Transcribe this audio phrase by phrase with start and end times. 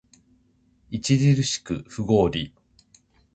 [0.91, 2.55] 著しく不合理